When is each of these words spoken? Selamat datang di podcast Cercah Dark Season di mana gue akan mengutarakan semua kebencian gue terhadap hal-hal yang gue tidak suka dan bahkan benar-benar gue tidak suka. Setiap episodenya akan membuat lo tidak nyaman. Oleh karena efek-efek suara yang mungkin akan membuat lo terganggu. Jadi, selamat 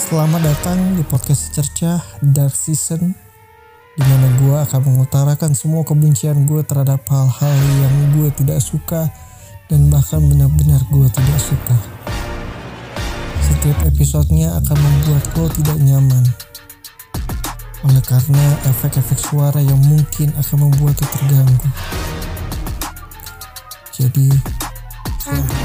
Selamat 0.00 0.40
datang 0.40 0.96
di 0.96 1.04
podcast 1.04 1.52
Cercah 1.52 2.00
Dark 2.24 2.56
Season 2.56 3.12
di 3.92 4.02
mana 4.08 4.32
gue 4.40 4.56
akan 4.64 4.80
mengutarakan 4.88 5.52
semua 5.52 5.84
kebencian 5.84 6.48
gue 6.48 6.64
terhadap 6.64 7.04
hal-hal 7.04 7.52
yang 7.84 8.16
gue 8.16 8.32
tidak 8.32 8.64
suka 8.64 9.12
dan 9.68 9.92
bahkan 9.92 10.24
benar-benar 10.24 10.80
gue 10.88 11.04
tidak 11.12 11.36
suka. 11.36 11.76
Setiap 13.44 13.76
episodenya 13.92 14.56
akan 14.64 14.78
membuat 14.80 15.24
lo 15.36 15.52
tidak 15.52 15.76
nyaman. 15.84 16.24
Oleh 17.84 18.00
karena 18.00 18.56
efek-efek 18.72 19.20
suara 19.20 19.60
yang 19.60 19.84
mungkin 19.84 20.32
akan 20.40 20.56
membuat 20.64 20.96
lo 20.96 21.06
terganggu. 21.12 21.68
Jadi, 24.00 24.32
selamat 25.20 25.59